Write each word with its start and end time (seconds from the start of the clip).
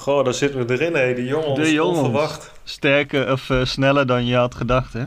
Goh, 0.00 0.24
daar 0.24 0.34
zitten 0.34 0.66
we 0.66 0.72
erin, 0.72 0.94
hé. 0.94 1.14
De 1.14 1.24
jongens. 1.24 1.60
De 1.60 1.72
jongens. 1.72 1.98
Onverwacht. 1.98 2.52
Sterker 2.64 3.32
of 3.32 3.50
eh, 3.50 3.64
sneller 3.64 4.06
dan 4.06 4.26
je 4.26 4.36
had 4.36 4.54
gedacht, 4.54 4.92
hè? 4.92 5.02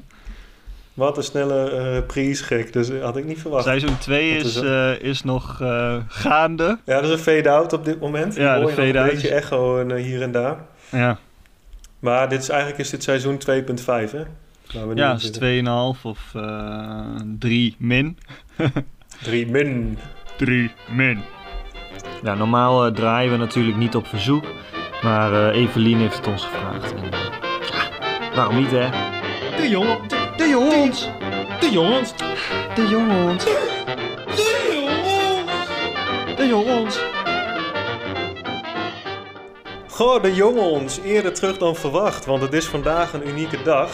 Wat 0.94 1.18
een 1.18 1.24
snelle 1.24 1.70
eh 1.70 2.06
prijs 2.08 2.42
gek. 2.42 2.74
Dus 2.74 2.90
had 3.02 3.18
ik 3.18 3.26
niet 3.26 3.40
verwacht. 3.42 3.64
Seizoen 3.64 3.98
2 3.98 4.38
Dat 4.38 4.46
is, 4.46 4.56
is 4.56 4.62
eh, 4.62 5.02
is 5.02 5.24
nog 5.24 5.62
eh, 5.62 5.96
gaande. 6.08 6.78
Ja, 6.86 6.96
dat 6.96 7.04
is 7.04 7.10
een 7.10 7.18
fade-out 7.18 7.74
op 7.74 7.86
dit 7.86 8.00
moment. 8.00 8.36
Ja, 8.36 8.60
de 8.60 8.68
fade-out 8.70 9.08
Een 9.08 9.14
beetje 9.16 9.34
echo 9.34 9.80
en, 9.80 9.92
eh, 9.92 10.04
hier 10.04 10.22
en 10.22 10.32
daar. 10.32 10.58
Ja, 10.90 11.18
Maar 12.00 12.30
dit 12.30 12.42
is, 12.42 12.50
eigenlijk 12.50 12.80
is 12.80 12.90
dit 12.90 13.04
seizoen 13.04 13.38
2.5, 13.38 14.12
hè? 14.12 14.24
Waar 14.74 14.88
we 14.88 14.94
nu 14.94 15.02
ja 15.02 15.14
is 15.14 15.22
zitten. 15.22 15.42
2,5 15.96 16.02
of 16.02 16.20
eh 16.36 17.00
3 17.40 17.76
min. 17.80 18.18
3 19.24 19.48
min. 19.48 19.98
3 20.38 20.72
min. 20.90 21.20
Ja, 22.24 22.34
normaal 22.36 22.86
eh, 22.86 22.94
draaien 22.94 23.32
we 23.32 23.38
natuurlijk 23.38 23.78
niet 23.78 23.96
op 23.96 24.08
verzoek. 24.08 24.46
Maar 25.04 25.50
eh 25.50 25.62
Evelien 25.62 25.98
heeft 25.98 26.18
het 26.18 26.28
ons 26.28 26.46
gevraagd. 26.46 26.94
En, 26.94 27.04
eh, 27.04 27.20
ja, 27.72 28.36
waarom 28.36 28.56
niet, 28.56 28.72
hè? 28.72 28.90
De 29.58 29.70
jongen, 29.70 29.98
de, 30.08 30.30
de 30.38 30.48
jongens. 30.48 31.10
De 31.60 31.70
jongens. 31.72 32.14
De 32.76 32.88
jongens. 32.88 33.44
De 36.36 36.48
jongens. 36.48 37.00
Goh, 39.88 40.22
de 40.22 40.34
jongens. 40.34 41.00
Eerder 41.06 41.34
terug 41.34 41.58
dan 41.58 41.76
verwacht. 41.76 42.26
Want 42.26 42.42
het 42.42 42.54
is 42.54 42.66
vandaag 42.66 43.14
een 43.14 43.28
unieke 43.28 43.62
dag. 43.64 43.90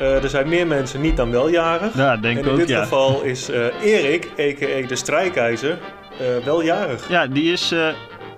Eh, 0.00 0.22
er 0.22 0.28
zijn 0.28 0.48
meer 0.48 0.66
mensen 0.66 1.00
niet 1.00 1.16
dan 1.16 1.30
wel 1.30 1.48
jarig. 1.48 1.96
Ja, 1.96 2.16
denk 2.16 2.34
en 2.34 2.40
ik 2.40 2.46
in 2.46 2.52
ook, 2.52 2.58
dit 2.58 2.68
ja. 2.68 2.82
geval 2.82 3.22
is 3.22 3.50
eh, 3.50 3.82
Erik, 3.82 4.24
a.k.a. 4.24 4.86
de 4.86 4.96
strijkijzer, 4.96 5.78
eh 6.18 6.44
wel 6.44 6.62
jarig. 6.62 7.08
Ja, 7.08 7.26
die 7.26 7.52
is, 7.52 7.72
eh, 7.72 7.88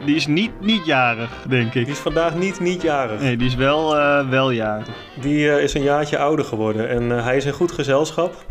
die 0.04 0.16
is 0.16 0.26
niet, 0.26 0.50
niet 0.60 0.86
jarig, 0.86 1.30
denk 1.48 1.74
ik. 1.74 1.84
Die 1.84 1.94
is 1.94 1.98
vandaag 2.00 2.34
niet 2.34 2.60
niet 2.60 2.82
jarig. 2.82 3.20
Nee, 3.20 3.36
die 3.36 3.46
is 3.46 3.54
wel, 3.54 3.96
eh, 3.96 4.28
wel 4.28 4.50
jarig. 4.50 4.88
Die 5.20 5.50
eh, 5.50 5.62
is 5.62 5.74
een 5.74 5.82
jaartje 5.82 6.18
ouder 6.18 6.44
geworden 6.44 6.88
en 6.88 7.12
eh, 7.18 7.24
hij 7.24 7.36
is 7.36 7.44
in 7.44 7.52
goed 7.52 7.72
gezelschap. 7.72 8.44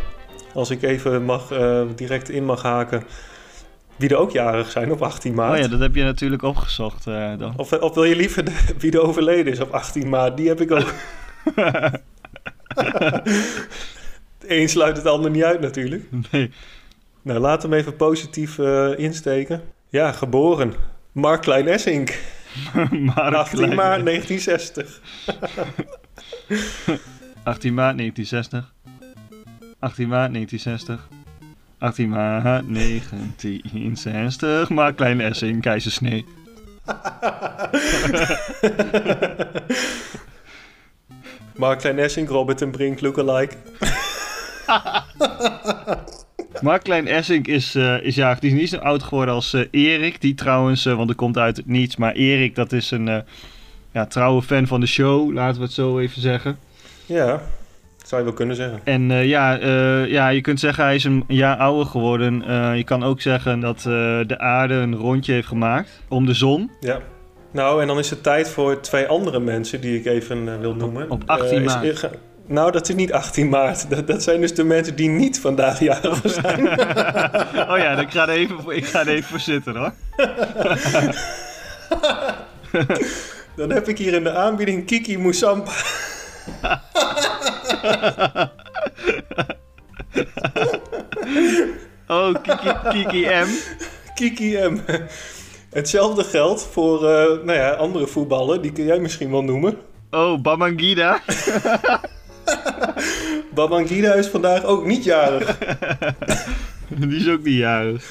Als 0.54 0.70
ik 0.70 0.82
even 0.82 1.24
mag, 1.24 1.52
eh, 1.52 1.82
direct 1.96 2.30
in 2.30 2.46
mag 2.46 2.62
haken. 2.62 3.04
Wie 3.96 4.10
er 4.10 4.16
ook 4.18 4.32
jarig 4.32 4.72
zijn 4.72 4.92
op 4.92 5.02
18 5.02 5.34
maart. 5.34 5.54
Oh 5.58 5.58
ja, 5.64 5.68
dat 5.68 5.80
heb 5.80 5.96
je 5.96 6.04
natuurlijk 6.04 6.42
opgezocht 6.44 7.08
eh, 7.08 7.38
dan. 7.38 7.54
of, 7.58 7.74
of 7.74 7.94
wil 7.94 8.04
je 8.04 8.16
liever 8.16 8.46
de- 8.46 8.56
wie 8.80 8.92
er 8.92 9.02
overleden 9.02 9.54
is 9.54 9.59
op 9.59 9.72
18 9.72 10.09
maart? 10.09 10.38
Die 10.38 10.48
heb 10.48 10.62
ik 10.62 10.72
ook. 10.72 10.94
Het 14.40 14.52
een 14.52 14.70
sluit 14.70 14.98
het 14.98 15.06
ander 15.06 15.32
niet 15.32 15.44
uit 15.44 15.62
natuurlijk. 15.62 16.04
Nee. 16.32 16.52
Nou, 17.22 17.40
laten 17.40 17.70
we 17.70 17.76
hem 17.76 17.84
even 17.86 17.96
positief 17.98 18.59
eh, 18.59 18.98
insteken. 19.00 19.62
Ja, 19.90 20.12
geboren. 20.12 20.74
Mark 21.16 21.42
Klein 21.42 21.68
Essink. 21.68 22.20
maar 23.16 23.36
18 23.36 23.58
klein- 23.58 23.76
maart 23.76 24.06
1960. 24.06 25.02
18 27.44 27.74
maart 27.80 27.98
1960. 27.98 28.74
18 29.80 30.08
maart 30.08 30.34
1960. 30.34 31.08
18 31.80 32.10
maart 32.10 32.44
1960. 32.68 34.70
Maar 34.70 34.94
klein 34.94 35.22
Essing, 35.22 35.62
keizersnee. 35.62 36.26
Mark 41.56 41.80
Klein 41.80 42.00
Essink, 42.00 42.30
Robert 42.30 42.62
en 42.62 42.72
Brink 42.72 43.02
lookalike. 43.02 43.56
Maar 46.66 46.80
klein 46.80 47.08
Essink 47.08 47.48
is, 47.48 47.76
eh 47.76 48.02
is 48.02 48.16
jarig. 48.16 48.40
Die 48.40 48.52
is 48.52 48.60
niet 48.60 48.70
zo 48.70 48.78
oud 48.78 49.04
geworden 49.04 49.34
als 49.34 49.54
eh, 49.54 49.62
Erik. 49.72 50.22
Die 50.22 50.34
trouwens, 50.34 50.86
eh, 50.86 50.96
want 50.96 51.10
er 51.10 51.16
komt 51.16 51.38
uit 51.38 51.58
het 51.58 51.68
niets. 51.68 51.96
Maar 51.96 52.14
Erik, 52.14 52.56
dat 52.56 52.72
is 52.72 52.92
een 52.92 53.24
ja, 53.92 54.06
trouwe 54.06 54.42
fan 54.42 54.68
van 54.68 54.80
de 54.80 54.86
show. 54.86 55.34
Laten 55.34 55.58
we 55.58 55.64
het 55.64 55.74
zo 55.74 56.00
even 56.00 56.22
zeggen. 56.22 56.58
Ja, 57.06 57.42
zou 58.06 58.22
je 58.22 58.28
wel 58.28 58.36
kunnen 58.36 58.56
zeggen. 58.56 58.80
En 58.84 59.02
ja, 59.28 59.54
ja, 60.06 60.30
je 60.30 60.42
kunt 60.42 60.60
zeggen 60.60 60.84
hij 60.84 60.96
is 60.96 61.04
een 61.04 61.24
jaar 61.28 61.58
ouder 61.58 61.86
geworden. 61.86 62.34
Je 62.78 62.84
kan 62.84 63.04
ook 63.04 63.22
zeggen 63.22 63.59
dat 63.59 63.81
de 64.28 64.36
aarde 64.38 64.74
een 64.74 64.96
rondje 64.96 65.34
heeft 65.34 65.48
gemaakt 65.48 66.02
om 66.08 66.25
de 66.25 66.34
zon. 66.34 66.72
Ja. 66.80 67.00
Nou, 67.52 67.81
en 67.81 67.88
dan 67.88 68.00
is 68.00 68.09
het 68.09 68.24
tijd 68.24 68.50
voor 68.50 68.80
twee 68.81 69.06
andere 69.08 69.40
mensen 69.40 69.81
die 69.81 70.00
ik 70.00 70.06
even 70.06 70.59
wil 70.59 70.75
noemen. 70.75 71.09
op 71.12 71.24
18 71.25 71.58
Eh, 71.58 71.64
is- 71.64 71.74
maart. 71.74 72.09
Nou, 72.47 72.72
dat 72.72 72.89
is 72.89 72.95
niet 72.95 73.11
18 73.13 73.50
maart. 73.50 73.89
Dat, 73.89 74.07
dat 74.07 74.23
zijn 74.23 74.41
dus 74.41 74.53
de 74.56 74.63
mensen 74.63 74.95
die 74.95 75.09
niet 75.09 75.39
vandaag 75.39 75.79
jarig 75.89 76.22
zijn. 76.23 76.67
oh 77.69 77.78
ja, 77.78 78.00
ik 78.00 78.11
ga 78.11 78.23
er 78.28 78.35
even, 78.35 78.61
voor- 78.61 78.73
ik 78.73 78.85
ga 78.85 79.00
er 79.00 79.07
even 79.07 79.29
voor 79.29 79.39
zitten 79.39 79.75
hoor. 79.75 79.94
Dan 83.56 83.72
heb 83.72 83.88
ik 83.88 83.97
hier 83.97 84.13
in 84.13 84.23
de 84.23 84.33
aanbieding 84.33 84.85
Kiki 84.85 85.17
Moussampa. 85.17 85.72
Oh, 92.07 92.33
Kiki, 92.41 92.73
Kiki 92.89 93.25
M. 93.25 93.47
Kiki 94.16 94.57
M. 94.57 94.79
Hetzelfde 95.69 96.23
geldt 96.23 96.67
voor 96.72 97.09
eh, 97.09 97.25
nou 97.25 97.53
ja, 97.53 97.69
andere 97.72 98.07
voetballen. 98.07 98.62
Die 98.62 98.72
kun 98.72 98.85
jij 98.85 99.00
misschien 99.00 99.31
wel 99.31 99.44
noemen. 99.44 99.77
Oh, 100.12 100.41
Bamangida. 100.41 101.19
Babangida 103.56 104.14
is 104.14 104.28
vandaag 104.28 104.64
ook 104.64 104.86
niet 104.86 105.03
jarig. 105.03 105.58
Die 106.88 107.16
is 107.16 107.30
ook 107.30 107.44
niet 107.44 107.58
jarig. 107.58 108.06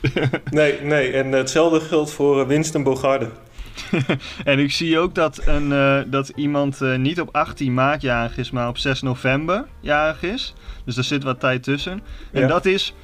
Nee, 0.50 0.80
nee. 0.82 1.12
En 1.12 1.32
hetzelfde 1.32 1.80
geldt 1.80 2.10
voor 2.10 2.40
eh, 2.40 2.46
Winston 2.46 2.82
Bogarde. 2.82 3.28
En 4.44 4.58
ik 4.58 4.72
zie 4.72 4.98
ook 4.98 5.14
dat, 5.14 5.46
een, 5.46 5.72
eh, 5.72 5.98
dat 6.06 6.28
iemand 6.28 6.80
eh, 6.80 6.96
niet 6.96 7.20
op 7.20 7.28
18 7.32 7.74
maart 7.74 8.02
jarig 8.02 8.36
is, 8.36 8.50
maar 8.50 8.68
op 8.68 8.78
6 8.78 9.02
november 9.02 9.64
jarig 9.80 10.22
is. 10.22 10.54
Dus 10.84 10.96
er 10.96 11.04
zit 11.04 11.22
wat 11.22 11.40
tijd 11.40 11.62
tussen. 11.62 12.00
En 12.32 12.40
Ja. 12.40 12.46
dat 12.46 12.64
is 12.64 12.94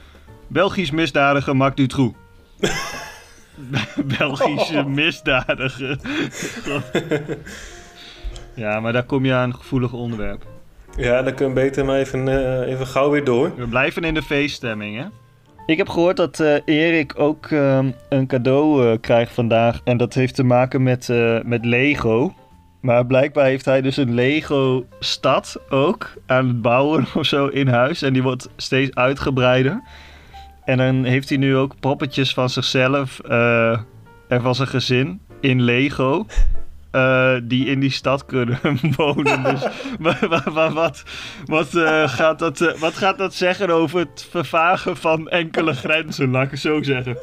Belgisch 0.47 0.91
misdadiger 0.91 1.56
Marc 1.56 1.76
Dutroux. 1.76 2.16
Belgische 4.04 4.84
misdadiger. 4.84 5.98
ja, 8.54 8.81
maar 8.81 8.92
daar 8.92 9.04
kom 9.04 9.25
je 9.25 9.34
aan 9.34 9.48
een 9.48 9.54
gevoelig 9.54 9.92
onderwerp. 9.92 10.44
Ja, 10.98 11.22
dan 11.22 11.34
kun 11.34 11.48
je 11.48 11.53
beter 11.53 11.84
maar 11.84 11.98
even, 11.98 12.28
eh, 12.28 12.72
even 12.72 12.86
gauw 12.86 13.10
weer 13.10 13.25
door. 13.25 13.53
We 13.56 13.66
blijven 13.66 14.04
in 14.04 14.14
de 14.14 14.22
feeststemming, 14.22 14.97
hè? 14.97 15.04
Ik 15.66 15.76
heb 15.76 15.88
gehoord 15.88 16.16
dat 16.16 16.41
eh, 16.41 16.54
Erik 16.64 17.12
ook 17.16 17.47
ehm, 17.47 17.91
een 18.09 18.26
cadeau 18.26 18.86
eh, 18.86 18.98
krijgt 19.00 19.32
vandaag. 19.32 19.81
En 19.84 19.97
dat 19.97 20.14
heeft 20.14 20.34
te 20.34 20.42
maken 20.42 20.82
met, 20.82 21.08
eh, 21.08 21.38
met 21.42 21.64
Lego. 21.64 22.34
Maar 22.81 23.06
blijkbaar 23.06 23.44
heeft 23.44 23.64
hij 23.64 23.81
dus 23.82 23.97
een 23.97 24.14
Lego-stad 24.14 25.60
ook 25.69 26.12
aan 26.26 26.48
het 26.48 26.62
bouwen 26.62 27.06
of 27.14 27.26
zo 27.26 27.47
in 27.47 27.69
huis. 27.69 28.03
En 28.03 28.12
die 28.12 28.22
wordt 28.22 28.48
steeds 28.56 28.94
uitgebreider. 28.94 29.82
En 30.64 30.76
dan 30.76 31.04
heeft 31.04 31.28
hij 31.28 31.38
nu 31.38 31.56
ook 31.56 31.81
poppetjes 31.81 32.34
van 32.34 32.50
zichzelf 32.50 33.20
eh, 33.20 33.81
en 34.28 34.42
van 34.42 34.54
zijn 34.54 34.69
gezin 34.69 35.20
in 35.41 35.62
Lego. 35.62 36.26
Eh, 36.91 37.34
die 37.43 37.66
in 37.66 37.81
die 37.81 37.91
stad 37.91 38.25
kunnen 38.25 38.59
wonen. 38.97 39.43
Dus 39.43 39.66
wat, 40.72 41.04
wat, 41.47 41.75
eh, 41.75 42.09
gaat 42.09 42.38
dat, 42.38 42.60
eh, 42.60 42.81
wat 42.81 42.94
gaat 42.94 43.19
dat 43.19 43.34
zeggen 43.34 43.71
over 43.71 43.99
het 43.99 44.26
vervagen 44.31 44.97
van 44.97 45.28
enkele 45.28 45.75
grenzen, 45.84 46.31
laat 46.31 46.44
ik 46.44 46.50
het 46.50 46.60
zo 46.60 46.82
zeggen? 46.82 47.19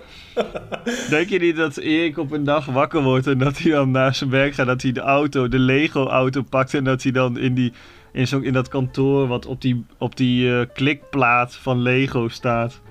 Denk 1.09 1.29
je 1.29 1.39
niet 1.39 1.55
dat 1.55 1.77
Erik 1.77 2.17
op 2.17 2.31
een 2.31 2.43
dag 2.43 2.65
wakker 2.65 3.01
wordt 3.01 3.27
en 3.27 3.37
dat 3.37 3.57
hij 3.57 3.71
dan 3.71 3.91
naar 3.91 4.15
zijn 4.15 4.29
werk 4.29 4.53
gaat, 4.53 4.65
dat 4.65 4.81
hij 4.81 4.91
de 4.91 5.01
auto, 5.01 5.47
de 5.47 5.59
Lego-auto 5.59 6.41
pakt 6.41 6.73
en 6.73 6.83
dat 6.83 7.03
hij 7.03 7.11
dan 7.11 7.37
in, 7.37 7.53
die, 7.53 7.73
in, 8.11 8.27
zo, 8.27 8.39
in 8.39 8.53
dat 8.53 8.67
kantoor 8.67 9.27
wat 9.27 9.45
op 9.45 9.61
die, 9.61 9.85
op 9.97 10.15
die 10.17 10.65
klikplaat 10.65 11.55
van 11.55 11.81
Lego 11.81 12.27
staat, 12.27 12.81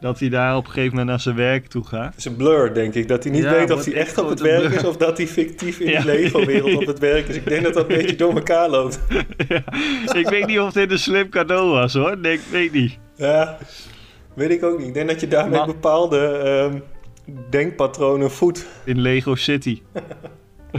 dat 0.00 0.18
hij 0.20 0.28
daar 0.28 0.56
op 0.56 0.64
een 0.64 0.70
gegeven 0.70 0.90
moment 0.90 1.08
naar 1.08 1.20
zijn 1.20 1.36
werk 1.36 1.66
toe 1.66 1.84
gaat? 1.84 2.06
Het 2.06 2.16
is 2.18 2.24
een 2.24 2.36
blur, 2.36 2.74
denk 2.74 2.94
ik. 2.94 3.08
Dat 3.08 3.22
hij 3.24 3.32
niet 3.32 3.42
Ja, 3.42 3.50
weet 3.52 3.70
of 3.70 3.84
hij 3.84 3.94
echt 3.94 4.18
op 4.18 4.28
het 4.28 4.40
werk 4.40 4.66
blur. 4.66 4.78
is 4.78 4.84
of 4.84 4.96
dat 4.96 5.16
hij 5.16 5.26
fictief 5.26 5.78
in 5.80 5.90
Ja. 5.90 5.96
die 6.00 6.06
Lego-wereld 6.06 6.74
op 6.76 6.86
het 6.86 6.98
werk 6.98 7.28
is. 7.28 7.36
Ik 7.36 7.48
denk 7.48 7.62
dat 7.62 7.74
dat 7.74 7.90
een 7.90 7.96
beetje 7.96 8.16
door 8.16 8.34
elkaar 8.34 8.68
loopt. 8.68 9.00
Ja, 9.48 10.14
ik 10.14 10.28
weet 10.28 10.46
niet 10.46 10.58
of 10.58 10.72
dit 10.72 10.90
een 10.90 10.98
slim 10.98 11.28
cadeau 11.28 11.70
was 11.70 11.94
hoor. 11.94 12.18
Nee, 12.18 12.32
ik 12.32 12.40
weet 12.50 12.72
niet. 12.72 12.98
Ja, 13.16 13.58
weet 14.34 14.50
ik 14.50 14.62
ook 14.64 14.78
niet. 14.78 14.86
Ik 14.88 14.94
denk 14.94 15.08
dat 15.08 15.20
je 15.20 15.28
daarmee 15.28 15.58
Maar- 15.58 15.66
bepaalde 15.66 16.18
ehm, 16.26 16.78
denkpatronen 17.50 18.30
voedt. 18.30 18.66
In 18.84 19.00
Lego 19.00 19.34
City. 19.34 19.82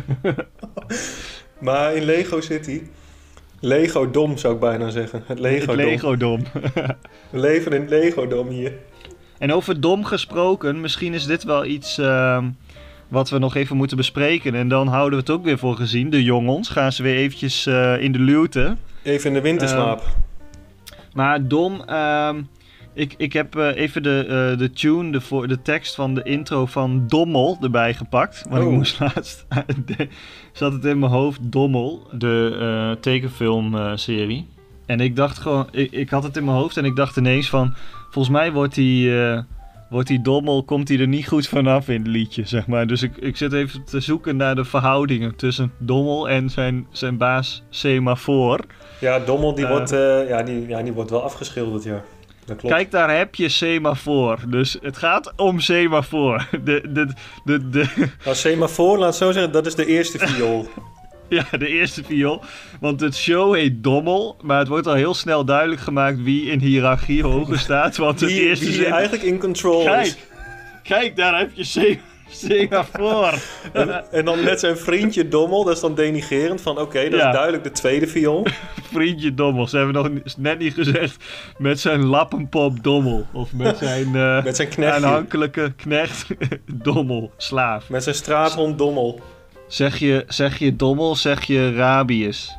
Maar 1.60 1.96
in 1.96 2.04
Lego 2.04 2.42
City... 2.42 2.82
Lego-dom 3.62 4.38
zou 4.38 4.54
ik 4.54 4.60
bijna 4.60 4.90
zeggen. 4.90 5.20
Het 5.20 5.28
Het 5.28 5.40
Lego-dom. 5.40 5.76
Lego-dom. 5.86 6.44
We 7.30 7.40
leven 7.40 7.74
in 7.74 7.82
het 7.82 7.90
Lego-dom 7.90 8.48
hier. 8.48 8.74
En 9.38 9.54
over 9.54 9.82
dom 9.82 10.06
gesproken, 10.06 10.82
misschien 10.82 11.14
is 11.14 11.26
dit 11.26 11.44
wel 11.44 11.66
iets 11.66 11.98
ehm, 11.98 12.50
wat 13.08 13.30
we 13.30 13.38
nog 13.38 13.56
even 13.56 13.78
moeten 13.78 13.98
bespreken. 13.98 14.56
En 14.56 14.68
dan 14.68 14.88
houden 14.88 15.12
we 15.12 15.26
het 15.26 15.30
ook 15.30 15.44
weer 15.44 15.58
voor 15.58 15.76
gezien. 15.76 16.10
De 16.10 16.24
jongens 16.24 16.70
gaan 16.70 16.92
ze 16.92 17.04
weer 17.04 17.16
eventjes 17.16 17.66
eh, 17.66 18.02
in 18.02 18.12
de 18.12 18.20
luwte. 18.20 18.76
Even 19.04 19.28
in 19.28 19.34
de 19.34 19.42
winterslaap. 19.42 20.04
Maar 21.14 21.48
dom, 21.48 21.84
ehm, 21.86 22.42
Ik, 22.94 23.14
ik 23.18 23.34
heb 23.34 23.56
eh, 23.56 23.76
even 23.76 24.04
de, 24.04 24.26
eh, 24.52 24.58
de 24.58 24.72
tune, 24.72 25.12
de, 25.12 25.22
voor, 25.22 25.48
de 25.48 25.62
tekst 25.62 25.96
van 25.96 26.14
de 26.14 26.24
intro 26.24 26.66
van 26.66 27.04
Dommel 27.08 27.58
erbij 27.62 27.94
gepakt. 27.94 28.44
Want 28.50 28.62
ik 28.62 28.68
Oh. 28.68 28.74
moest 28.74 29.00
laatst... 29.16 29.46
de- 29.86 30.08
zat 30.52 30.74
het 30.74 30.86
in 30.86 31.00
mijn 31.00 31.12
hoofd, 31.12 31.40
Dommel. 31.42 32.08
De 32.12 32.58
eh, 32.60 33.02
tekenfilmserie. 33.02 34.48
en 34.86 35.00
ik 35.00 35.16
dacht 35.16 35.38
gewoon... 35.38 35.68
Ik, 35.72 35.92
ik 35.92 36.10
had 36.10 36.24
het 36.24 36.38
in 36.38 36.44
mijn 36.46 36.58
hoofd 36.58 36.78
en 36.78 36.86
ik 36.86 36.96
dacht 36.96 37.18
ineens 37.18 37.50
van... 37.50 37.74
Volgens 38.10 38.36
mij 38.36 38.52
wordt 38.52 38.76
die... 38.76 39.22
eh, 39.24 39.40
Wordt 39.90 40.08
die 40.08 40.22
dommel, 40.22 40.64
komt 40.64 40.88
hij 40.88 41.00
er 41.00 41.08
niet 41.08 41.28
goed 41.28 41.48
vanaf 41.48 41.88
in 41.90 41.98
het 42.00 42.08
liedje, 42.08 42.44
zeg 42.46 42.68
maar. 42.68 42.88
Dus 42.88 43.02
ik, 43.02 43.18
ik 43.18 43.38
zit 43.38 43.54
even 43.54 43.84
te 43.84 44.00
zoeken 44.00 44.36
naar 44.38 44.56
de 44.56 44.66
verhoudingen 44.66 45.36
tussen 45.36 45.72
Dommel 45.78 46.30
en 46.30 46.50
zijn, 46.50 46.88
zijn 46.92 47.18
baas 47.18 47.64
Semafor. 47.70 48.60
Ja, 49.00 49.20
Dommel 49.20 49.56
die, 49.56 49.68
wordt, 49.68 49.92
eh, 49.92 50.28
ja, 50.30 50.44
die, 50.44 50.68
ja, 50.68 50.82
die 50.84 50.94
wordt 50.94 51.10
wel 51.10 51.24
afgeschilderd, 51.24 51.84
ja. 51.84 52.02
Dat 52.52 52.60
klopt. 52.60 52.76
Kijk, 52.76 52.92
daar 52.92 53.18
heb 53.18 53.36
je 53.36 53.50
semafoor. 53.50 54.40
Dus 54.48 54.78
het 54.82 54.98
gaat 54.98 55.34
om 55.36 55.60
semafoor. 55.60 56.48
De, 56.64 56.82
de, 56.90 57.08
de, 57.44 57.70
de, 57.70 57.86
Nou, 58.24 58.36
semafoor, 58.36 58.98
laat 58.98 59.08
het 59.08 59.16
zo 59.16 59.32
zeggen, 59.32 59.52
dat 59.52 59.66
is 59.66 59.76
de 59.76 59.86
eerste 59.86 60.20
viool. 60.20 60.70
ja, 61.30 61.46
de 61.58 61.68
eerste 61.68 62.04
viool. 62.04 62.42
Want 62.80 63.00
het 63.00 63.16
show 63.16 63.56
heet 63.56 63.84
Dommel. 63.84 64.38
Maar 64.42 64.60
het 64.60 64.68
wordt 64.68 64.88
al 64.88 64.94
heel 64.94 65.14
snel 65.14 65.46
duidelijk 65.46 65.82
gemaakt 65.82 66.24
wie 66.24 66.52
in 66.52 66.60
hiërarchie 66.60 67.24
hoger 67.24 67.60
staat. 67.60 67.98
Want 67.98 68.20
het 68.20 68.30
eerste 68.30 68.72
zin... 68.72 68.92
eigenlijk 68.92 69.24
in 69.24 69.40
control 69.40 69.84
Kijk, 69.84 70.06
is. 70.06 70.18
kijk, 70.84 71.16
daar 71.16 71.40
heb 71.40 71.52
je 71.54 71.64
se 71.64 71.98
semafoor. 72.32 73.34
En, 73.74 74.12
en 74.12 74.26
dan 74.26 74.44
met 74.44 74.60
zijn 74.60 74.78
vriendje 74.78 75.28
Dommel, 75.28 75.64
dat 75.64 75.76
is 75.76 75.82
dan 75.82 75.96
denigerend 75.96 76.62
van 76.62 76.80
oké, 76.80 77.10
dat 77.10 77.20
Ja. 77.20 77.28
is 77.28 77.34
duidelijk 77.34 77.64
de 77.64 77.72
tweede 77.72 78.08
viool. 78.08 78.46
Vriendje 78.94 79.34
Dommel. 79.34 79.68
Ze 79.68 79.78
hebben 79.78 79.94
nog 79.96 80.10
net 80.38 80.60
niet 80.60 80.74
gezegd 80.74 81.16
met 81.58 81.80
zijn 81.80 82.06
lappenpop 82.06 82.84
Dommel. 82.84 83.26
Of 83.34 83.54
met 83.54 83.78
zijn 83.88 84.16
eh, 84.16 84.44
Met 84.44 84.56
zijn 84.56 84.68
knechtje. 84.70 84.96
aanhankelijke 85.06 85.74
knecht 85.76 86.26
Dommel, 86.84 87.32
slaaf. 87.38 87.90
Met 87.90 88.04
zijn 88.04 88.16
straathond 88.16 88.78
Dommel. 88.78 89.20
Zeg 89.68 89.98
je, 89.98 90.24
zeg 90.28 90.58
je 90.60 90.76
Dommel, 90.76 91.16
zeg 91.16 91.44
je 91.44 91.74
Rabius. 91.74 92.56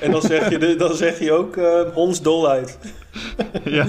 En 0.00 0.10
dan 0.10 0.22
zeg 0.22 0.50
je, 0.50 0.76
dan 0.76 0.94
zeg 0.94 1.18
je 1.18 1.32
ook 1.32 1.56
eh 1.56 1.80
hondsdolheid. 1.94 2.78
ja. 3.64 3.86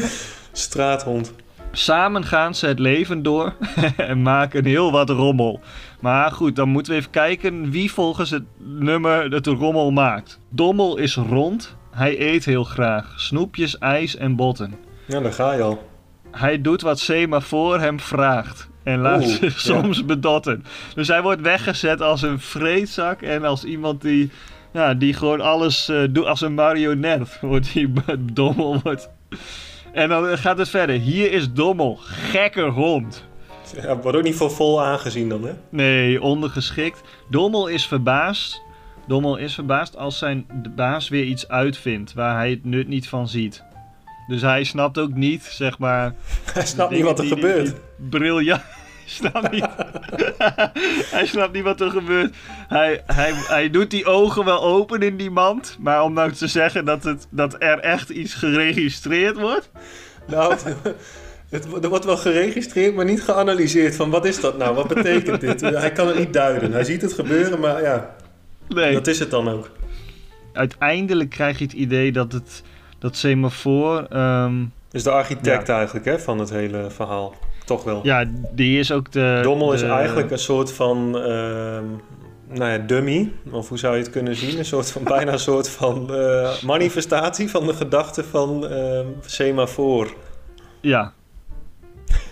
Straathond. 0.51 1.33
Samen 1.77 2.23
gaan 2.23 2.55
ze 2.55 2.67
het 2.67 2.79
leven 2.79 3.23
door 3.23 3.53
en 3.97 4.21
maken 4.21 4.65
heel 4.65 4.91
wat 4.91 5.09
rommel. 5.09 5.59
Maar 5.99 6.31
goed, 6.31 6.55
dan 6.55 6.69
moeten 6.69 6.91
we 6.91 6.97
even 6.99 7.11
kijken 7.11 7.71
wie 7.71 7.91
volgens 7.91 8.29
het 8.29 8.43
nummer 8.57 9.31
het 9.31 9.47
rommel 9.47 9.91
maakt. 9.91 10.39
Dommel 10.49 10.97
is 10.97 11.15
rond, 11.15 11.75
hij 11.91 12.21
eet 12.21 12.45
heel 12.45 12.63
graag. 12.63 13.13
Snoepjes, 13.15 13.77
ijs 13.77 14.15
en 14.15 14.35
botten. 14.35 14.75
Ja, 15.05 15.19
daar 15.19 15.33
ga 15.33 15.53
je 15.53 15.61
al. 15.61 15.89
Hij 16.31 16.61
doet 16.61 16.81
wat 16.81 16.99
Semafor 16.99 17.79
hem 17.79 17.99
vraagt. 17.99 18.69
En 18.83 18.99
laat 18.99 19.21
Oeh, 19.21 19.29
zich 19.29 19.53
ja. 19.53 19.59
soms 19.59 20.05
bedotten. 20.05 20.65
Dus 20.95 21.07
hij 21.07 21.21
wordt 21.21 21.41
weggezet 21.41 22.01
als 22.01 22.21
een 22.21 22.39
vreedzak. 22.39 23.21
En 23.21 23.43
als 23.43 23.63
iemand 23.63 24.01
die, 24.01 24.31
ja, 24.73 24.93
die 24.93 25.13
gewoon 25.13 25.41
alles 25.41 25.89
eh, 25.89 26.03
doet. 26.09 26.25
Als 26.25 26.41
een 26.41 26.53
marionet. 26.53 27.37
Wordt 27.41 27.73
hij 27.73 27.91
dommel. 28.33 28.79
Wordt. 28.83 29.09
En 29.95 30.09
dan 30.09 30.37
gaat 30.37 30.57
het 30.57 30.69
verder. 30.69 30.95
Hier 30.99 31.31
is 31.31 31.51
dommel. 31.51 31.95
Gekke 32.01 32.61
hond. 32.61 33.25
Ja, 33.81 33.97
wordt 33.97 34.17
ook 34.17 34.23
niet 34.23 34.35
voor 34.35 34.51
vol 34.51 34.83
aangezien 34.83 35.29
dan, 35.29 35.43
hè? 35.43 35.51
Nee, 35.69 36.21
ondergeschikt. 36.21 37.01
Dommel 37.29 37.67
is 37.67 37.87
verbaasd. 37.87 38.61
Dommel 39.07 39.37
is 39.37 39.53
verbaasd 39.53 39.97
als 39.97 40.17
zijn 40.17 40.45
baas 40.75 41.09
weer 41.09 41.23
iets 41.23 41.47
uitvindt 41.47 42.13
waar 42.13 42.35
hij 42.35 42.49
het 42.49 42.65
nut 42.65 42.87
niet 42.87 43.09
van 43.09 43.27
ziet. 43.27 43.63
Dus 44.27 44.41
hij 44.41 44.63
snapt 44.63 44.97
ook 44.97 45.13
niet, 45.13 45.43
zeg 45.43 45.77
maar, 45.79 46.13
Hij 46.53 46.65
snapt 46.65 46.91
niet 46.91 47.03
wat 47.03 47.19
er 47.19 47.25
die- 47.25 47.33
die- 47.35 47.43
gebeurt. 47.43 47.65
die 47.65 48.09
Briljant. 48.09 48.61
Hij 49.05 49.13
snapt 49.31 49.51
niet. 49.51 49.67
hij 51.11 51.25
snapt 51.25 51.53
niet 51.53 51.63
wat 51.63 51.81
er 51.81 51.89
gebeurt. 51.89 52.35
Hij, 52.67 53.03
hij, 53.05 53.31
hij 53.33 53.69
doet 53.69 53.91
die 53.91 54.05
ogen 54.05 54.45
wel 54.45 54.61
open 54.63 55.01
in 55.01 55.17
die 55.17 55.31
mand. 55.31 55.77
Maar 55.79 56.03
om 56.03 56.13
nou 56.13 56.31
te 56.31 56.47
zeggen 56.47 56.85
dat, 56.85 57.03
het, 57.03 57.27
dat 57.29 57.55
er 57.59 57.79
echt 57.79 58.09
iets 58.09 58.33
geregistreerd 58.33 59.39
wordt. 59.39 59.69
Nou, 60.27 60.55
het, 61.49 61.65
er 61.83 61.89
wordt 61.89 62.05
wel 62.05 62.17
geregistreerd, 62.17 62.95
maar 62.95 63.05
niet 63.05 63.21
geanalyseerd. 63.23 63.95
Van 63.95 64.09
wat 64.09 64.25
is 64.25 64.39
dat 64.39 64.57
nou? 64.57 64.75
Wat 64.75 64.87
betekent 64.87 65.41
dit? 65.41 65.61
Hij 65.61 65.91
kan 65.91 66.07
het 66.07 66.17
niet 66.17 66.33
duiden. 66.33 66.71
Hij 66.71 66.83
ziet 66.83 67.01
het 67.01 67.13
gebeuren, 67.13 67.59
maar 67.59 67.81
ja, 67.81 68.15
Nee. 68.67 68.93
dat 68.93 69.07
is 69.07 69.19
het 69.19 69.29
dan 69.31 69.49
ook. 69.49 69.69
Uiteindelijk 70.53 71.29
krijg 71.29 71.57
je 71.57 71.63
het 71.63 71.73
idee 71.73 72.11
dat 72.11 72.31
het 72.31 72.63
dat 72.99 73.15
semafoor. 73.15 74.05
ehm, 74.09 74.63
Dus 74.89 75.03
de 75.03 75.11
architect 75.11 75.69
eigenlijk, 75.69 76.05
hè, 76.05 76.19
van 76.19 76.39
het 76.39 76.49
hele 76.49 76.87
verhaal. 76.89 77.35
Toch 77.65 77.83
wel. 77.83 77.99
ja, 78.03 78.25
die 78.51 78.79
is 78.79 78.91
ook 78.91 79.11
de. 79.11 79.39
Dommel 79.43 79.73
is 79.73 79.81
eigenlijk 79.81 80.31
een 80.31 80.39
soort 80.39 80.71
van, 80.71 81.17
ehm, 81.17 81.83
nou 82.47 82.71
ja, 82.71 82.77
dummy. 82.77 83.31
Of 83.51 83.69
hoe 83.69 83.77
zou 83.77 83.95
je 83.95 84.01
het 84.01 84.11
kunnen 84.11 84.35
zien? 84.35 84.57
Een 84.57 84.65
soort 84.65 84.91
van, 84.91 85.03
bijna 85.15 85.31
een 85.31 85.39
soort 85.39 85.69
van 85.69 86.13
eh, 86.13 86.61
manifestatie 86.61 87.49
van 87.49 87.67
de 87.67 87.73
gedachte 87.73 88.23
van 88.23 88.67
ehm 88.67 89.07
semafoor. 89.25 90.13
Ja. 90.81 91.13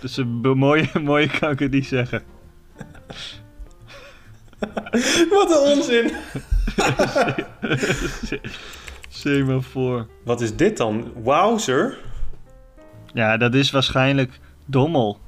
Dus 0.00 0.16
een 0.16 0.40
mooie, 0.40 0.88
mooie 1.00 1.30
kan 1.38 1.50
ik 1.50 1.58
het 1.58 1.70
niet 1.70 1.86
zeggen. 1.86 2.22
Wat 5.30 5.50
een 5.50 5.76
onzin! 5.76 6.10
Semafoor. 9.08 10.06
Wat 10.24 10.40
is 10.40 10.56
dit 10.56 10.76
dan? 10.76 11.12
Wowzer? 11.22 11.98
Ja, 13.12 13.36
dat 13.36 13.54
is 13.54 13.70
waarschijnlijk 13.70 14.40
dommel 14.66 15.18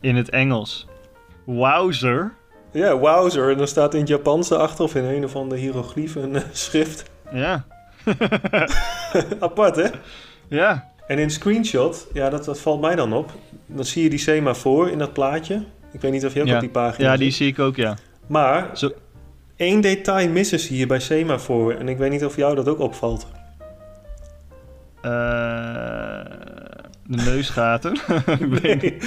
in 0.00 0.16
het 0.16 0.30
Engels. 0.30 0.86
Wowzer. 1.44 2.32
Ja, 2.72 2.98
wowzer. 2.98 3.50
En 3.50 3.58
dan 3.58 3.66
staat 3.68 3.94
in 3.94 4.00
het 4.00 4.08
Japans 4.08 4.50
erachter 4.50 4.84
of 4.84 4.94
in 4.94 5.04
een 5.04 5.24
of 5.24 5.36
ander 5.36 5.58
hieroglyf 5.58 6.14
een 6.14 6.36
eh, 6.36 6.42
schrift. 6.52 7.10
Ja. 7.32 7.64
Apart, 9.40 9.76
hè? 9.76 9.88
Ja. 10.48 10.90
En 11.06 11.18
in 11.18 11.30
screenshot, 11.30 12.06
ja, 12.12 12.30
dat, 12.30 12.44
dat 12.44 12.60
valt 12.60 12.80
mij 12.80 12.94
dan 12.94 13.12
op. 13.12 13.32
Dan 13.66 13.84
zie 13.84 14.02
je 14.02 14.10
die 14.10 14.18
semafoor 14.18 14.90
in 14.90 14.98
dat 14.98 15.12
plaatje. 15.12 15.62
Ik 15.92 16.00
weet 16.00 16.12
niet 16.12 16.24
of 16.26 16.34
je 16.34 16.40
ook 16.40 16.46
Ja. 16.46 16.54
op 16.54 16.60
die 16.60 16.68
pagina 16.70 17.10
Ja, 17.12 17.16
die 17.16 17.30
zie 17.30 17.46
ik 17.48 17.58
ook, 17.58 17.76
ja. 17.76 17.96
Maar 18.26 18.70
Zo, 18.72 18.90
één 19.56 19.80
detail 19.80 20.28
missen 20.28 20.60
ze 20.60 20.72
hier 20.72 20.86
bij 20.86 21.00
semafoor. 21.00 21.72
En 21.74 21.88
ik 21.88 21.98
weet 21.98 22.10
niet 22.10 22.24
of 22.24 22.36
jou 22.36 22.54
dat 22.54 22.68
ook 22.68 22.78
opvalt. 22.78 23.26
eh, 25.02 26.20
de 27.08 27.22
neusgaten. 27.22 27.98
Nee, 28.62 28.98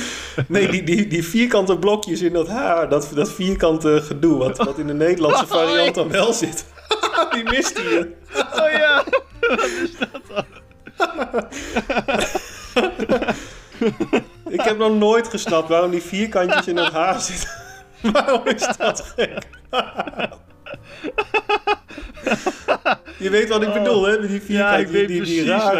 nee 0.47 0.67
die, 0.67 0.83
die, 0.83 1.07
die 1.07 1.23
vierkante 1.23 1.77
blokjes 1.77 2.21
in 2.21 2.33
dat 2.33 2.47
haar. 2.47 2.89
Dat, 2.89 3.11
dat 3.13 3.31
vierkante 3.31 4.01
gedoe. 4.01 4.37
Wat, 4.37 4.57
wat 4.57 4.77
in 4.77 4.87
de 4.87 4.93
Nederlandse 4.93 5.43
Oh, 5.43 5.49
variant 5.49 5.95
dan 5.95 6.09
wel 6.09 6.33
zit. 6.33 6.65
die 7.33 7.43
mist 7.43 7.79
hier. 7.79 8.07
oh 8.35 8.71
ja. 8.71 9.03
Wat 9.39 9.59
is 9.59 9.97
dat 9.97 10.21
dan? 10.27 10.45
Ik 14.49 14.61
heb 14.61 14.77
nog 14.77 14.97
nooit 14.97 15.27
gesnapt 15.27 15.69
waarom 15.69 15.91
die 15.91 16.01
vierkantjes 16.01 16.67
in 16.67 16.75
dat 16.75 16.91
haar 16.91 17.21
zitten. 17.21 17.49
waarom 18.13 18.45
is 18.45 18.67
dat 18.77 19.13
gek? 19.15 19.43
Je 23.19 23.29
weet 23.29 23.49
wat 23.49 23.61
ik 23.63 23.73
bedoel, 23.73 24.03
hè? 24.05 24.27
Die. 24.27 24.29
Ja, 24.29 24.37
ik 24.37 24.87
vierkantjes, 24.87 24.91
weet, 24.91 25.07
die, 25.07 25.17
precies 25.17 25.43
die 25.43 25.51
wat 25.51 25.61
rare... 25.61 25.79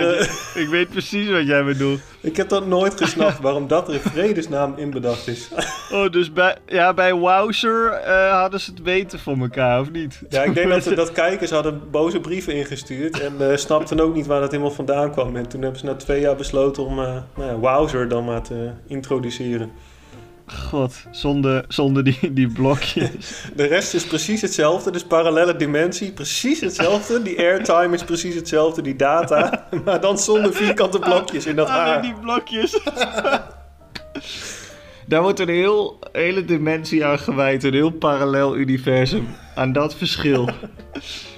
je- 0.53 0.59
ik 0.61 0.67
weet 0.67 0.89
precies 0.89 1.29
wat 1.29 1.45
jij 1.47 1.63
bedoelt. 1.63 1.99
Ik 2.21 2.37
heb 2.37 2.49
dat 2.49 2.67
nooit 2.67 2.97
gesnapt, 3.01 3.39
waarom 3.39 3.67
dat 3.67 3.87
er 3.87 3.93
in 3.93 3.99
vredesnaam 3.99 4.73
inbedacht 4.77 5.27
is. 5.27 5.49
Oh, 5.91 6.09
dus 6.11 6.33
bij, 6.33 6.55
ja, 6.65 6.93
bij 6.93 7.13
Wowzer 7.13 7.91
eh, 7.91 8.39
hadden 8.41 8.59
ze 8.59 8.71
het 8.71 8.81
weten 8.81 9.19
voor 9.19 9.37
elkaar, 9.37 9.79
of 9.79 9.91
niet? 9.91 10.21
Ja, 10.29 10.43
ik 10.43 10.53
denk 10.53 10.69
dat, 10.69 10.83
dat 10.95 11.11
kijkers 11.11 11.51
hadden 11.51 11.81
boze 11.91 12.19
brieven 12.19 12.53
ingestuurd 12.53 13.19
en 13.19 13.33
eh, 13.51 13.57
snapten 13.57 13.99
ook 13.99 14.15
niet 14.15 14.25
waar 14.25 14.41
dat 14.41 14.51
helemaal 14.51 14.71
vandaan 14.71 15.11
kwam. 15.11 15.35
En 15.35 15.47
toen 15.47 15.61
hebben 15.61 15.79
ze 15.79 15.85
na 15.85 15.95
twee 15.95 16.21
jaar 16.21 16.35
besloten 16.35 16.83
om 16.85 16.99
eh 16.99 17.05
nou 17.35 17.49
ja, 17.49 17.55
Wowzer 17.57 18.07
dan 18.07 18.25
maar 18.25 18.41
te 18.41 18.69
introduceren. 18.87 19.71
God, 20.53 20.93
zonder, 21.11 21.65
zonder 21.67 22.03
die, 22.03 22.33
die 22.33 22.47
blokjes. 22.47 23.43
De 23.55 23.65
rest 23.65 23.93
is 23.93 24.03
precies 24.03 24.41
hetzelfde, 24.41 24.91
dus 24.91 25.03
parallele 25.03 25.55
dimensie, 25.55 26.11
precies 26.11 26.59
hetzelfde. 26.59 27.21
Die 27.21 27.37
airtime 27.37 27.95
is 27.95 28.03
precies 28.03 28.35
hetzelfde, 28.35 28.81
die 28.81 28.95
data, 28.95 29.67
maar 29.85 30.01
dan 30.01 30.17
zonder 30.17 30.53
vierkante 30.53 30.99
blokjes 30.99 31.45
in 31.45 31.55
dat 31.55 31.67
haar. 31.67 32.01
die 32.01 32.13
blokjes. 32.13 32.79
Daar 35.09 35.21
wordt 35.21 35.39
een 35.39 35.49
heel, 35.49 35.99
hele 36.11 36.45
dimensie 36.45 37.05
aan 37.05 37.19
gewijd, 37.19 37.63
een 37.63 37.73
heel 37.73 37.91
parallel 37.91 38.57
universum. 38.57 39.27
Aan 39.55 39.73
dat 39.73 39.95
verschil. 39.95 40.49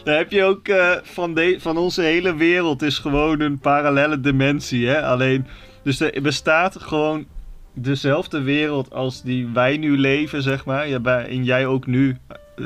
Daar 0.03 0.17
heb 0.17 0.31
je 0.31 0.43
ook 0.43 0.67
eh, 0.67 0.91
van, 1.03 1.33
de, 1.33 1.57
van 1.59 1.77
onze 1.77 2.01
hele 2.01 2.35
wereld 2.35 2.81
is 2.81 2.97
gewoon 2.97 3.39
een 3.39 3.59
parallele 3.59 4.19
dimensie. 4.19 4.87
Hè? 4.87 5.01
Alleen, 5.01 5.47
dus 5.83 5.99
er 5.99 6.21
bestaat 6.21 6.75
gewoon 6.79 7.25
dezelfde 7.73 8.41
wereld 8.41 8.93
als 8.93 9.21
die 9.21 9.47
wij 9.53 9.77
nu 9.77 9.97
leven, 9.97 10.41
zeg 10.41 10.65
maar. 10.65 10.87
Ja, 10.87 10.99
bij, 10.99 11.27
en 11.27 11.43
jij 11.43 11.65
ook 11.65 11.85
nu 11.85 12.17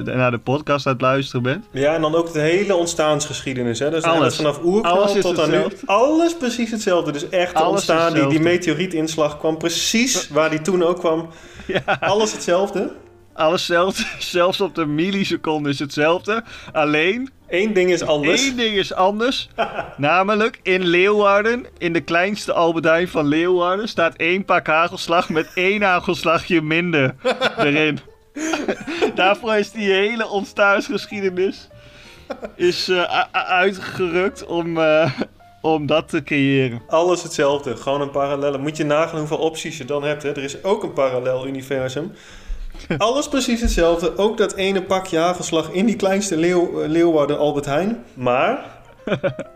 naar 0.04 0.32
de 0.32 0.38
podcast 0.38 0.86
aan 0.86 0.94
het 0.94 1.02
luisteren 1.02 1.44
bent. 1.44 1.66
Ja, 1.72 1.96
en 1.96 2.02
dan 2.02 2.16
ook 2.16 2.34
de 2.34 2.40
hele 2.40 2.76
ontstaansgeschiedenis. 2.76 3.80
Hè? 3.80 3.90
Dus 3.90 4.04
Alles. 4.04 4.36
vanaf 4.36 4.64
oerknal 4.64 5.14
tot 5.14 5.40
aan 5.40 5.50
nu. 5.50 5.56
hetzelfde. 5.56 5.88
Alles 5.88 6.38
precies 6.38 6.72
hetzelfde. 6.72 7.12
Dus 7.12 7.30
echt 7.30 7.54
Alles 7.54 7.70
ontstaan, 7.70 7.98
die, 7.98 8.14
die 8.14 8.22
hetzelfde. 8.24 8.50
meteorietinslag 8.50 9.38
kwam 9.40 9.58
precies 9.58 10.30
waar 10.30 10.50
die 10.50 10.62
toen 10.62 10.84
ook 10.84 11.00
kwam. 11.00 11.28
Ja. 11.68 11.98
Alles 12.00 12.32
hetzelfde. 12.32 12.92
Alles 13.34 13.66
zelfs, 13.66 14.16
zelfs 14.32 14.62
op 14.62 14.76
de 14.76 14.86
milliseconde 14.86 15.70
is 15.70 15.80
hetzelfde. 15.80 16.44
Alleen, 16.72 17.30
Eén 17.48 17.74
ding 17.74 17.92
is 17.92 18.04
anders. 18.04 18.42
één 18.42 18.58
ding 18.58 18.76
is 18.76 18.94
anders. 18.94 19.50
namelijk, 19.98 20.60
in 20.64 20.86
Leeuwarden, 20.86 21.66
in 21.78 21.94
de 21.94 22.02
kleinste 22.02 22.54
Albert 22.54 22.86
Heijn 22.86 23.08
van 23.08 23.28
Leeuwarden... 23.28 23.88
staat 23.88 24.16
één 24.16 24.46
pak 24.46 24.68
hagelslag 24.68 25.30
met 25.30 25.52
één 25.54 25.82
hagelslagje 25.82 26.62
minder 26.62 27.16
erin. 27.58 28.00
Daarvoor 29.16 29.56
is 29.56 29.72
die 29.72 29.92
hele 29.92 30.28
ontstaansgeschiedenis 30.28 31.68
is, 32.56 32.88
eh, 32.88 33.24
uitgerukt 33.32 34.46
om, 34.46 34.78
eh, 34.78 35.12
om 35.62 35.86
dat 35.86 36.10
te 36.10 36.24
creëren. 36.24 36.82
Alles 36.88 37.24
hetzelfde. 37.24 37.78
Gewoon 37.78 38.02
een 38.02 38.12
parallelle. 38.12 38.58
Moet 38.58 38.78
je 38.78 38.84
nagaan 38.84 39.20
hoeveel 39.20 39.38
opties 39.38 39.78
je 39.78 39.86
dan 39.86 40.04
hebt. 40.04 40.24
Hè? 40.24 40.30
Er 40.30 40.44
is 40.44 40.64
ook 40.64 40.84
een 40.84 40.94
parallel 40.94 41.48
universum. 41.48 42.12
Alles 42.98 43.28
precies 43.28 43.62
hetzelfde. 43.62 44.18
Ook 44.18 44.38
dat 44.38 44.54
ene 44.54 44.84
pakje 44.84 45.18
hagelslag 45.18 45.72
in 45.72 45.86
die 45.86 45.96
kleinste 45.96 46.38
leeuw, 46.38 46.82
eh, 46.82 46.90
Leeuwarden 46.90 47.38
Albert 47.38 47.66
Heijn. 47.66 48.04
Maar... 48.14 48.66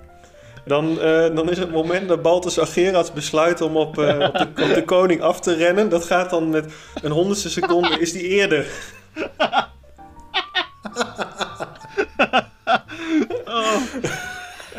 Dan, 0.66 1.02
eh, 1.02 1.36
dan 1.36 1.50
is 1.50 1.58
het 1.58 1.72
moment 1.72 2.08
dat 2.08 2.22
Baltus 2.22 2.58
Gerards 2.58 3.14
besluit 3.14 3.62
om 3.62 3.78
op, 3.78 3.98
eh, 3.98 4.20
op, 4.20 4.34
de, 4.34 4.64
op 4.64 4.74
de 4.74 4.84
koning 4.86 5.22
af 5.22 5.40
te 5.40 5.56
rennen. 5.56 5.90
Dat 5.90 6.06
gaat 6.06 6.30
dan 6.30 6.50
met 6.50 6.74
een 7.02 7.12
honderdste 7.12 7.50
seconde, 7.50 8.00
is 8.00 8.12
die 8.12 8.28
eerder. 8.28 8.66
Oh. 13.46 13.76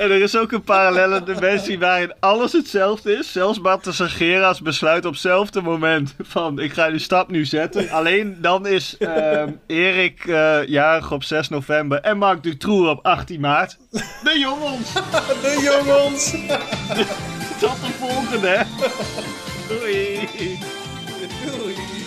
En 0.00 0.10
er 0.10 0.22
is 0.22 0.36
ook 0.36 0.52
een 0.52 0.62
parallelle 0.62 1.22
dimensie 1.22 1.78
waarin 1.78 2.12
alles 2.20 2.52
hetzelfde 2.52 3.12
is. 3.12 3.32
Zelfs 3.32 3.60
Balthasar 3.60 4.08
Gerards 4.08 4.60
besluit 4.60 5.04
op 5.04 5.12
hetzelfde 5.12 5.60
moment 5.60 6.14
van 6.18 6.58
ik 6.58 6.72
ga 6.72 6.90
die 6.90 6.98
stap 6.98 7.30
nu 7.30 7.44
zetten. 7.44 7.90
Alleen 7.90 8.36
dan 8.40 8.66
is 8.66 8.96
ehm, 8.98 9.50
Erik 9.66 10.24
eh, 10.26 10.66
jarig 10.66 11.12
op 11.12 11.24
6 11.24 11.48
november 11.48 12.00
en 12.00 12.18
Mark 12.18 12.42
Dutroux 12.42 12.88
op 12.88 13.06
18 13.06 13.40
maart. 13.40 13.78
De 13.90 14.38
jongens! 14.38 14.92
De 15.42 15.60
jongens! 15.62 16.30
Tot 17.60 17.80
de 17.80 17.92
volgende! 17.98 18.66
Doei! 19.68 20.28
Doei. 21.46 21.99